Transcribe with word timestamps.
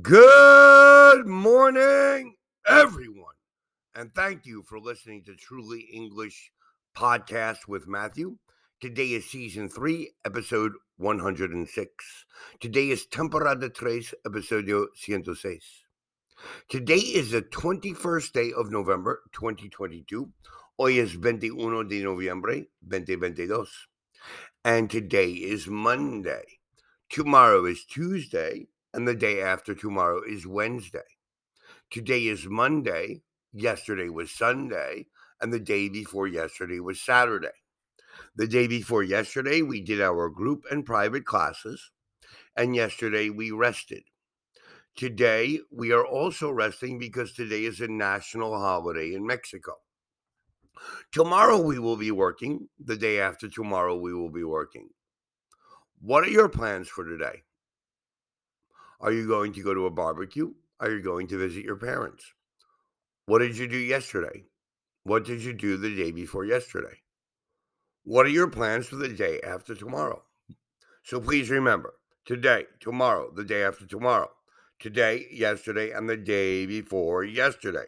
Good 0.00 1.26
morning, 1.26 2.36
everyone. 2.66 3.34
And 3.94 4.14
thank 4.14 4.46
you 4.46 4.62
for 4.62 4.78
listening 4.80 5.22
to 5.24 5.34
Truly 5.34 5.80
English 5.92 6.50
Podcast 6.96 7.68
with 7.68 7.86
Matthew. 7.86 8.38
Today 8.80 9.08
is 9.08 9.28
season 9.28 9.68
three, 9.68 10.12
episode 10.24 10.72
106. 10.96 12.24
Today 12.60 12.88
is 12.88 13.06
temporada 13.06 13.68
tres, 13.68 14.14
episodio 14.26 14.86
106. 15.06 15.66
Today 16.70 16.94
is 16.94 17.32
the 17.32 17.42
21st 17.42 18.32
day 18.32 18.52
of 18.56 18.70
November 18.70 19.20
2022. 19.32 20.30
Hoy 20.78 21.00
es 21.00 21.12
21 21.16 21.88
de 21.88 22.02
noviembre 22.02 22.68
2022. 22.88 23.66
And 24.64 24.88
today 24.88 25.32
is 25.32 25.66
Monday. 25.66 26.44
Tomorrow 27.10 27.66
is 27.66 27.84
Tuesday 27.84 28.68
and 28.94 29.06
the 29.06 29.14
day 29.14 29.40
after 29.40 29.74
tomorrow 29.74 30.22
is 30.26 30.46
Wednesday. 30.46 31.00
Today 31.90 32.26
is 32.26 32.46
Monday, 32.46 33.22
yesterday 33.52 34.08
was 34.08 34.30
Sunday, 34.30 35.06
and 35.40 35.52
the 35.52 35.60
day 35.60 35.88
before 35.88 36.26
yesterday 36.26 36.80
was 36.80 37.00
Saturday. 37.00 37.48
The 38.36 38.46
day 38.46 38.66
before 38.66 39.02
yesterday, 39.02 39.62
we 39.62 39.80
did 39.80 40.00
our 40.00 40.28
group 40.28 40.64
and 40.70 40.84
private 40.84 41.24
classes, 41.24 41.90
and 42.56 42.74
yesterday 42.74 43.30
we 43.30 43.50
rested. 43.50 44.04
Today, 44.94 45.60
we 45.70 45.92
are 45.92 46.06
also 46.06 46.50
resting 46.50 46.98
because 46.98 47.32
today 47.32 47.64
is 47.64 47.80
a 47.80 47.88
national 47.88 48.58
holiday 48.58 49.14
in 49.14 49.26
Mexico. 49.26 49.72
Tomorrow, 51.12 51.60
we 51.60 51.78
will 51.78 51.96
be 51.96 52.10
working. 52.10 52.68
The 52.82 52.96
day 52.96 53.20
after 53.20 53.48
tomorrow, 53.48 53.96
we 53.96 54.12
will 54.12 54.30
be 54.30 54.44
working. 54.44 54.88
What 56.00 56.24
are 56.24 56.30
your 56.30 56.48
plans 56.48 56.88
for 56.88 57.04
today? 57.04 57.42
Are 59.02 59.12
you 59.12 59.26
going 59.26 59.52
to 59.54 59.62
go 59.62 59.74
to 59.74 59.86
a 59.86 59.90
barbecue? 59.90 60.54
Are 60.78 60.90
you 60.90 61.02
going 61.02 61.26
to 61.28 61.38
visit 61.38 61.64
your 61.64 61.76
parents? 61.76 62.24
What 63.26 63.40
did 63.40 63.58
you 63.58 63.66
do 63.66 63.76
yesterday? 63.76 64.44
What 65.02 65.24
did 65.24 65.42
you 65.42 65.52
do 65.52 65.76
the 65.76 65.94
day 65.94 66.12
before 66.12 66.44
yesterday? 66.44 67.00
What 68.04 68.26
are 68.26 68.30
your 68.30 68.48
plans 68.48 68.86
for 68.86 68.96
the 68.96 69.08
day 69.08 69.40
after 69.40 69.74
tomorrow? 69.74 70.22
So 71.02 71.20
please 71.20 71.50
remember 71.50 71.94
today, 72.24 72.66
tomorrow, 72.78 73.32
the 73.34 73.44
day 73.44 73.64
after 73.64 73.86
tomorrow, 73.86 74.30
today, 74.78 75.26
yesterday, 75.32 75.90
and 75.90 76.08
the 76.08 76.16
day 76.16 76.66
before 76.66 77.24
yesterday. 77.24 77.86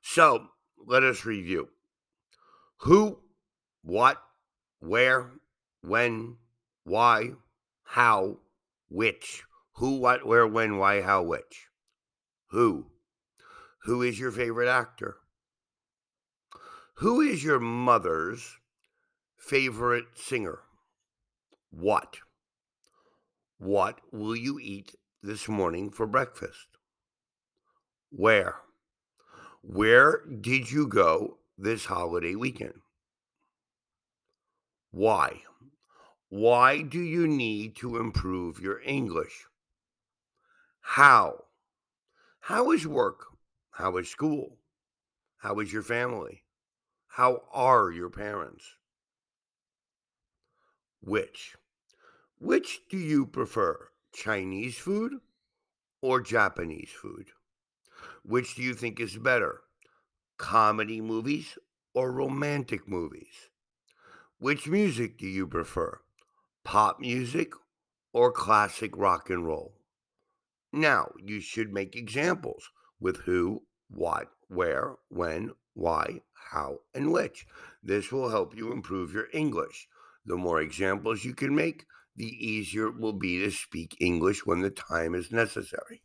So 0.00 0.46
let 0.86 1.02
us 1.02 1.26
review 1.26 1.68
who, 2.78 3.18
what, 3.82 4.22
where, 4.80 5.32
when, 5.82 6.36
why, 6.84 7.32
how, 7.82 8.38
which? 8.88 9.44
Who, 9.74 9.98
what, 9.98 10.26
where, 10.26 10.46
when, 10.46 10.78
why, 10.78 11.02
how, 11.02 11.22
which? 11.22 11.68
Who? 12.50 12.86
Who 13.84 14.02
is 14.02 14.18
your 14.18 14.32
favorite 14.32 14.68
actor? 14.68 15.16
Who 16.96 17.20
is 17.20 17.44
your 17.44 17.60
mother's 17.60 18.56
favorite 19.36 20.06
singer? 20.16 20.60
What? 21.70 22.18
What 23.58 24.00
will 24.12 24.36
you 24.36 24.58
eat 24.58 24.96
this 25.22 25.48
morning 25.48 25.90
for 25.90 26.06
breakfast? 26.06 26.66
Where? 28.10 28.56
Where 29.62 30.22
did 30.40 30.70
you 30.70 30.86
go 30.86 31.38
this 31.56 31.86
holiday 31.86 32.34
weekend? 32.34 32.80
Why? 34.90 35.42
Why 36.30 36.82
do 36.82 37.00
you 37.00 37.26
need 37.26 37.76
to 37.76 37.96
improve 37.96 38.60
your 38.60 38.82
English? 38.82 39.46
How? 40.80 41.44
How 42.40 42.70
is 42.72 42.86
work? 42.86 43.28
How 43.70 43.96
is 43.96 44.10
school? 44.10 44.58
How 45.38 45.58
is 45.60 45.72
your 45.72 45.82
family? 45.82 46.42
How 47.06 47.44
are 47.50 47.90
your 47.90 48.10
parents? 48.10 48.64
Which? 51.00 51.56
Which 52.38 52.80
do 52.90 52.98
you 52.98 53.24
prefer, 53.24 53.88
Chinese 54.12 54.76
food 54.76 55.14
or 56.02 56.20
Japanese 56.20 56.90
food? 56.90 57.28
Which 58.22 58.54
do 58.54 58.62
you 58.62 58.74
think 58.74 59.00
is 59.00 59.16
better, 59.16 59.62
comedy 60.36 61.00
movies 61.00 61.56
or 61.94 62.12
romantic 62.12 62.86
movies? 62.86 63.48
Which 64.38 64.68
music 64.68 65.16
do 65.16 65.26
you 65.26 65.46
prefer, 65.46 66.00
pop 66.68 67.00
music, 67.00 67.54
or 68.12 68.30
classic 68.30 68.94
rock 68.94 69.30
and 69.30 69.46
roll. 69.46 69.72
Now, 70.70 71.12
you 71.18 71.40
should 71.40 71.72
make 71.72 71.96
examples 71.96 72.68
with 73.00 73.16
who, 73.20 73.62
what, 73.88 74.28
where, 74.48 74.96
when, 75.08 75.52
why, 75.72 76.20
how, 76.50 76.80
and 76.94 77.10
which. 77.10 77.46
This 77.82 78.12
will 78.12 78.28
help 78.28 78.54
you 78.54 78.70
improve 78.70 79.14
your 79.14 79.28
English. 79.32 79.88
The 80.26 80.36
more 80.36 80.60
examples 80.60 81.24
you 81.24 81.32
can 81.32 81.54
make, 81.54 81.86
the 82.16 82.26
easier 82.26 82.88
it 82.88 83.00
will 83.00 83.14
be 83.14 83.38
to 83.38 83.50
speak 83.50 83.96
English 83.98 84.44
when 84.44 84.60
the 84.60 84.68
time 84.68 85.14
is 85.14 85.32
necessary. 85.32 86.02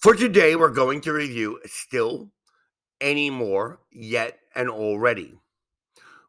For 0.00 0.14
today, 0.14 0.56
we're 0.56 0.70
going 0.70 1.02
to 1.02 1.12
review 1.12 1.60
still, 1.66 2.30
anymore, 2.98 3.80
yet, 3.90 4.38
and 4.54 4.70
already. 4.70 5.34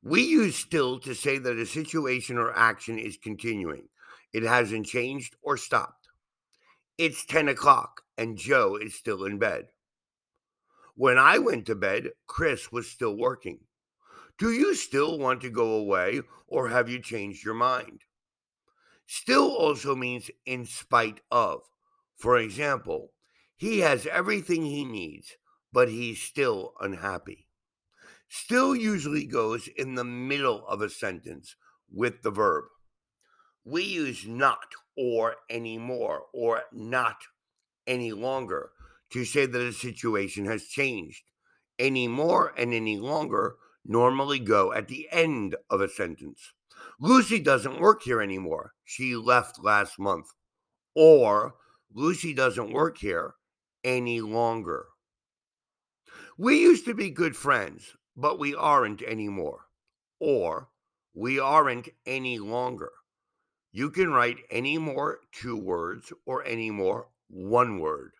We 0.05 0.21
use 0.21 0.57
still 0.57 0.99
to 0.99 1.15
say 1.15 1.37
that 1.37 1.57
a 1.57 1.65
situation 1.65 2.37
or 2.37 2.53
action 2.53 2.99
is 2.99 3.15
continuing. 3.15 3.87
It 4.33 4.43
hasn't 4.43 4.85
changed 4.85 5.37
or 5.41 5.55
stopped. 5.55 6.09
It's 6.97 7.25
10 7.25 7.47
o'clock 7.47 8.01
and 8.17 8.37
Joe 8.37 8.75
is 8.75 8.95
still 8.95 9.23
in 9.23 9.39
bed. 9.39 9.67
When 10.95 11.17
I 11.17 11.37
went 11.37 11.65
to 11.67 11.75
bed, 11.75 12.09
Chris 12.27 12.69
was 12.69 12.91
still 12.91 13.15
working. 13.15 13.59
Do 14.37 14.51
you 14.51 14.75
still 14.75 15.17
want 15.17 15.39
to 15.41 15.49
go 15.49 15.75
away 15.75 16.21
or 16.47 16.67
have 16.67 16.89
you 16.89 17.01
changed 17.01 17.45
your 17.45 17.53
mind? 17.53 18.01
Still 19.07 19.55
also 19.55 19.95
means 19.95 20.29
in 20.45 20.65
spite 20.65 21.21
of. 21.31 21.61
For 22.17 22.37
example, 22.37 23.13
he 23.55 23.79
has 23.79 24.05
everything 24.07 24.65
he 24.65 24.83
needs, 24.83 25.37
but 25.71 25.87
he's 25.87 26.21
still 26.21 26.73
unhappy 26.81 27.47
still 28.33 28.75
usually 28.75 29.25
goes 29.25 29.69
in 29.77 29.93
the 29.93 30.03
middle 30.03 30.65
of 30.67 30.81
a 30.81 30.89
sentence 30.89 31.55
with 31.91 32.23
the 32.23 32.31
verb. 32.31 32.63
We 33.63 33.83
use 33.83 34.25
not 34.25 34.73
or 34.97 35.35
anymore 35.51 36.23
or 36.33 36.63
not 36.71 37.17
any 37.85 38.11
longer 38.11 38.71
to 39.11 39.23
say 39.23 39.45
that 39.45 39.61
a 39.61 39.71
situation 39.71 40.45
has 40.45 40.63
changed. 40.63 41.29
Anymore 41.77 42.55
and 42.57 42.73
any 42.73 42.97
longer 42.97 43.57
normally 43.85 44.39
go 44.39 44.73
at 44.73 44.87
the 44.87 45.07
end 45.11 45.55
of 45.69 45.79
a 45.79 45.87
sentence. 45.87 46.53
Lucy 46.99 47.39
doesn't 47.39 47.79
work 47.79 48.01
here 48.01 48.19
anymore. 48.19 48.71
She 48.83 49.15
left 49.15 49.63
last 49.63 49.99
month. 49.99 50.25
Or 50.95 51.53
Lucy 51.93 52.33
doesn't 52.33 52.73
work 52.73 52.97
here 52.97 53.35
any 53.83 54.21
longer. 54.21 54.87
We 56.35 56.59
used 56.59 56.85
to 56.85 56.95
be 56.95 57.11
good 57.11 57.35
friends 57.35 57.93
but 58.15 58.39
we 58.39 58.55
aren't 58.55 59.01
anymore. 59.01 59.61
Or 60.19 60.69
we 61.13 61.39
aren't 61.39 61.89
any 62.05 62.39
longer. 62.39 62.91
You 63.71 63.89
can 63.89 64.11
write 64.11 64.37
any 64.51 64.77
more 64.77 65.19
two 65.31 65.57
words 65.57 66.13
or 66.25 66.45
any 66.45 66.69
more 66.69 67.07
one 67.27 67.79
word. 67.79 68.11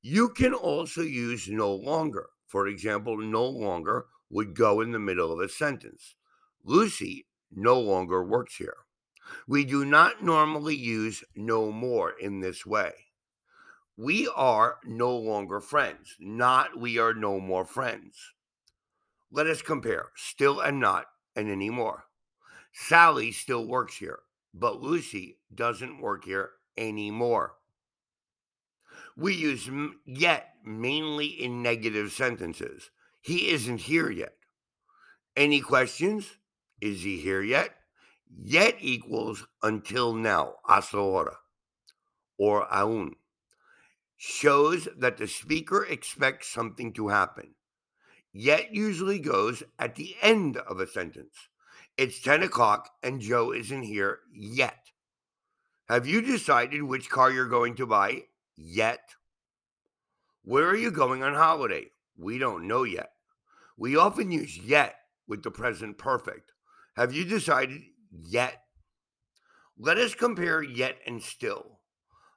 You 0.00 0.28
can 0.28 0.54
also 0.54 1.02
use 1.02 1.48
no 1.48 1.74
longer. 1.74 2.28
For 2.46 2.68
example, 2.68 3.16
no 3.16 3.44
longer 3.44 4.06
would 4.30 4.54
go 4.54 4.80
in 4.80 4.92
the 4.92 4.98
middle 4.98 5.32
of 5.32 5.40
a 5.40 5.48
sentence. 5.48 6.14
Lucy 6.62 7.26
no 7.50 7.80
longer 7.80 8.22
works 8.22 8.56
here. 8.56 8.76
We 9.48 9.64
do 9.64 9.84
not 9.84 10.22
normally 10.22 10.76
use 10.76 11.24
no 11.34 11.72
more 11.72 12.12
in 12.20 12.40
this 12.40 12.64
way. 12.64 12.92
We 13.96 14.28
are 14.34 14.78
no 14.84 15.16
longer 15.16 15.60
friends, 15.60 16.16
not 16.18 16.78
we 16.78 16.98
are 16.98 17.14
no 17.14 17.40
more 17.40 17.64
friends. 17.64 18.34
Let 19.34 19.48
us 19.48 19.62
compare 19.62 20.10
still 20.14 20.60
and 20.60 20.78
not 20.78 21.06
and 21.34 21.50
anymore. 21.50 22.04
Sally 22.72 23.32
still 23.32 23.66
works 23.66 23.96
here, 23.96 24.20
but 24.54 24.80
Lucy 24.80 25.38
doesn't 25.52 26.00
work 26.00 26.24
here 26.24 26.50
anymore. 26.78 27.54
We 29.16 29.34
use 29.34 29.68
yet 30.06 30.50
mainly 30.64 31.26
in 31.26 31.62
negative 31.64 32.12
sentences. 32.12 32.90
He 33.22 33.50
isn't 33.50 33.80
here 33.80 34.08
yet. 34.08 34.34
Any 35.36 35.60
questions? 35.60 36.38
Is 36.80 37.02
he 37.02 37.18
here 37.18 37.42
yet? 37.42 37.70
Yet 38.40 38.76
equals 38.78 39.48
until 39.64 40.14
now, 40.14 40.54
hasta 40.64 40.96
ahora, 40.96 41.38
or 42.38 42.68
aún. 42.68 43.14
Shows 44.16 44.86
that 44.96 45.16
the 45.16 45.26
speaker 45.26 45.84
expects 45.84 46.46
something 46.46 46.92
to 46.92 47.08
happen 47.08 47.56
yet 48.34 48.74
usually 48.74 49.18
goes 49.18 49.62
at 49.78 49.94
the 49.94 50.16
end 50.20 50.58
of 50.58 50.80
a 50.80 50.86
sentence. 50.86 51.48
It's 51.96 52.20
10 52.20 52.42
o'clock 52.42 52.90
and 53.02 53.20
Joe 53.20 53.52
isn't 53.52 53.84
here 53.84 54.18
yet. 54.32 54.90
Have 55.88 56.06
you 56.06 56.20
decided 56.20 56.82
which 56.82 57.08
car 57.08 57.30
you're 57.30 57.46
going 57.46 57.76
to 57.76 57.86
buy 57.86 58.24
yet? 58.56 59.14
Where 60.42 60.66
are 60.66 60.76
you 60.76 60.90
going 60.90 61.22
on 61.22 61.34
holiday? 61.34 61.86
We 62.18 62.38
don't 62.38 62.66
know 62.66 62.82
yet. 62.82 63.10
We 63.78 63.96
often 63.96 64.30
use 64.30 64.58
yet 64.58 64.96
with 65.28 65.42
the 65.42 65.50
present 65.50 65.96
perfect. 65.96 66.52
Have 66.96 67.14
you 67.14 67.24
decided 67.24 67.82
yet? 68.10 68.60
Let 69.78 69.98
us 69.98 70.14
compare 70.14 70.62
yet 70.62 70.96
and 71.06 71.22
still. 71.22 71.80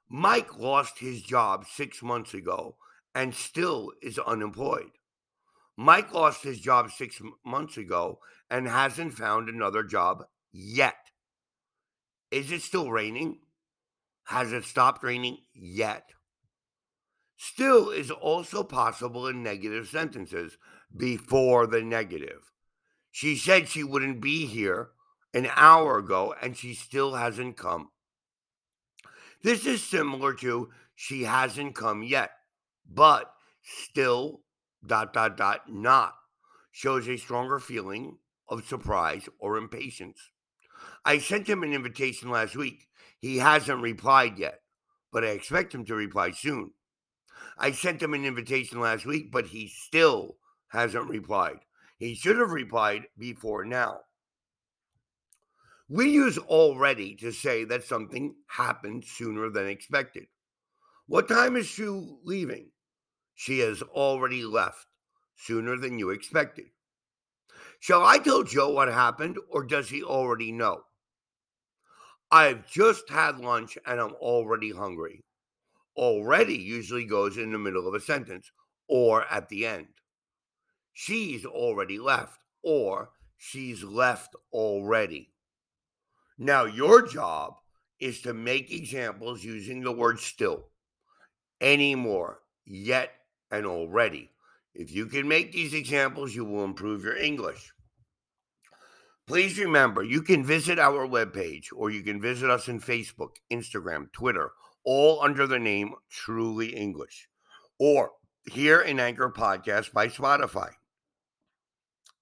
Mike 0.08 0.58
lost 0.58 0.98
his 0.98 1.22
job 1.22 1.66
six 1.66 2.02
months 2.02 2.34
ago 2.34 2.76
and 3.14 3.34
still 3.34 3.92
is 4.00 4.18
unemployed. 4.18 4.90
Mike 5.80 6.12
lost 6.12 6.42
his 6.42 6.58
job 6.58 6.90
six 6.90 7.22
months 7.46 7.76
ago 7.76 8.18
and 8.50 8.66
hasn't 8.66 9.14
found 9.14 9.48
another 9.48 9.84
job 9.84 10.24
yet. 10.50 10.96
Is 12.32 12.50
it 12.50 12.62
still 12.62 12.90
raining? 12.90 13.38
Has 14.24 14.52
it 14.52 14.64
stopped 14.64 15.04
raining 15.04 15.38
yet? 15.54 16.10
Still 17.36 17.90
is 17.90 18.10
also 18.10 18.64
possible 18.64 19.28
in 19.28 19.44
negative 19.44 19.86
sentences 19.86 20.58
before 20.94 21.68
the 21.68 21.80
negative. 21.80 22.50
She 23.12 23.36
said 23.36 23.68
she 23.68 23.84
wouldn't 23.84 24.20
be 24.20 24.46
here 24.46 24.88
an 25.32 25.48
hour 25.54 25.98
ago 25.98 26.34
and 26.42 26.56
she 26.56 26.74
still 26.74 27.14
hasn't 27.14 27.56
come. 27.56 27.90
This 29.44 29.64
is 29.64 29.80
similar 29.84 30.34
to 30.34 30.70
she 30.96 31.22
hasn't 31.22 31.76
come 31.76 32.02
yet, 32.02 32.32
but 32.84 33.32
still 33.62 34.40
dot 34.86 35.12
dot 35.12 35.36
dot 35.36 35.62
not 35.68 36.14
shows 36.70 37.08
a 37.08 37.16
stronger 37.16 37.58
feeling 37.58 38.18
of 38.48 38.66
surprise 38.66 39.28
or 39.38 39.56
impatience. 39.56 40.30
I 41.04 41.18
sent 41.18 41.48
him 41.48 41.62
an 41.62 41.72
invitation 41.72 42.30
last 42.30 42.56
week. 42.56 42.88
He 43.18 43.38
hasn't 43.38 43.82
replied 43.82 44.38
yet, 44.38 44.60
but 45.12 45.24
I 45.24 45.28
expect 45.28 45.74
him 45.74 45.84
to 45.86 45.94
reply 45.94 46.30
soon. 46.30 46.72
I 47.58 47.72
sent 47.72 48.02
him 48.02 48.14
an 48.14 48.24
invitation 48.24 48.80
last 48.80 49.04
week, 49.04 49.32
but 49.32 49.46
he 49.46 49.68
still 49.68 50.36
hasn't 50.68 51.08
replied. 51.08 51.58
He 51.98 52.14
should 52.14 52.36
have 52.38 52.52
replied 52.52 53.06
before 53.18 53.64
now. 53.64 54.00
We 55.88 56.10
use 56.10 56.38
already 56.38 57.16
to 57.16 57.32
say 57.32 57.64
that 57.64 57.82
something 57.82 58.34
happened 58.46 59.04
sooner 59.04 59.50
than 59.50 59.66
expected. 59.66 60.26
What 61.06 61.28
time 61.28 61.56
is 61.56 61.70
Sue 61.70 62.18
leaving? 62.22 62.70
She 63.40 63.60
has 63.60 63.82
already 63.82 64.42
left 64.42 64.88
sooner 65.36 65.76
than 65.76 65.96
you 65.96 66.10
expected. 66.10 66.66
Shall 67.78 68.04
I 68.04 68.18
tell 68.18 68.42
Joe 68.42 68.70
what 68.70 68.88
happened, 68.88 69.38
or 69.48 69.62
does 69.62 69.90
he 69.90 70.02
already 70.02 70.50
know? 70.50 70.82
I've 72.32 72.68
just 72.68 73.08
had 73.08 73.38
lunch 73.38 73.78
and 73.86 74.00
I'm 74.00 74.14
already 74.14 74.72
hungry. 74.72 75.22
Already 75.96 76.56
usually 76.56 77.04
goes 77.04 77.38
in 77.38 77.52
the 77.52 77.58
middle 77.58 77.86
of 77.86 77.94
a 77.94 78.00
sentence 78.00 78.50
or 78.88 79.24
at 79.32 79.48
the 79.48 79.66
end. 79.66 79.86
She's 80.92 81.44
already 81.46 82.00
left, 82.00 82.40
or 82.64 83.10
she's 83.36 83.84
left 83.84 84.34
already. 84.52 85.30
Now, 86.38 86.64
your 86.64 87.06
job 87.06 87.54
is 88.00 88.20
to 88.22 88.34
make 88.34 88.72
examples 88.72 89.44
using 89.44 89.82
the 89.82 89.92
word 89.92 90.18
still, 90.18 90.70
anymore, 91.60 92.40
yet, 92.64 93.12
and 93.50 93.66
already. 93.66 94.30
If 94.74 94.92
you 94.92 95.06
can 95.06 95.26
make 95.26 95.52
these 95.52 95.74
examples, 95.74 96.34
you 96.34 96.44
will 96.44 96.64
improve 96.64 97.04
your 97.04 97.16
English. 97.16 97.72
Please 99.26 99.58
remember, 99.58 100.02
you 100.02 100.22
can 100.22 100.44
visit 100.44 100.78
our 100.78 101.06
webpage 101.06 101.66
or 101.76 101.90
you 101.90 102.02
can 102.02 102.20
visit 102.20 102.48
us 102.48 102.68
in 102.68 102.80
Facebook, 102.80 103.32
Instagram, 103.52 104.10
Twitter, 104.12 104.52
all 104.84 105.20
under 105.20 105.46
the 105.46 105.58
name 105.58 105.92
Truly 106.10 106.74
English, 106.74 107.28
or 107.78 108.12
here 108.50 108.80
in 108.80 108.98
Anchor 108.98 109.28
Podcast 109.28 109.92
by 109.92 110.08
Spotify. 110.08 110.70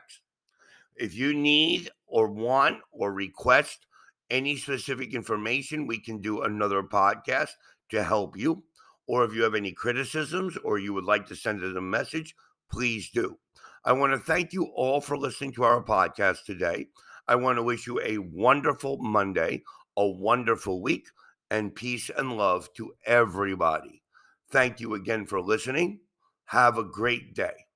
If 0.97 1.15
you 1.15 1.35
need 1.35 1.91
or 2.07 2.29
want 2.29 2.79
or 2.93 3.13
request 3.13 3.87
any 4.31 4.57
specific 4.57 5.15
information, 5.15 5.87
we 5.87 5.99
can 5.99 6.21
do 6.21 6.43
another 6.43 6.83
podcast 6.83 7.51
to 7.91 8.03
help 8.03 8.37
you. 8.37 8.65
Or 9.07 9.25
if 9.25 9.35
you 9.35 9.43
have 9.43 9.55
any 9.55 9.73
criticisms 9.73 10.57
or 10.65 10.79
you 10.79 10.95
would 10.95 11.05
like 11.05 11.27
to 11.27 11.37
send 11.37 11.63
us 11.63 11.77
a 11.77 11.81
message, 11.81 12.35
please 12.71 13.11
do. 13.11 13.39
I 13.85 13.93
want 13.93 14.13
to 14.13 14.19
thank 14.19 14.53
you 14.53 14.65
all 14.75 15.01
for 15.01 15.19
listening 15.19 15.53
to 15.55 15.65
our 15.65 15.85
podcast 15.85 16.45
today. 16.45 16.89
I 17.29 17.37
want 17.37 17.59
to 17.59 17.63
wish 17.63 17.87
you 17.87 18.01
a 18.01 18.19
wonderful 18.19 18.99
Monday, 18.99 19.63
a 19.97 20.07
wonderful 20.07 20.81
week, 20.81 21.09
and 21.51 21.75
peace 21.75 22.11
and 22.17 22.37
love 22.37 22.73
to 22.75 22.95
everybody. 23.05 24.04
Thank 24.51 24.81
you 24.81 24.95
again 24.95 25.27
for 25.27 25.41
listening. 25.41 26.01
Have 26.47 26.79
a 26.79 26.85
great 26.85 27.35
day. 27.35 27.67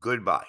Goodbye. 0.00 0.46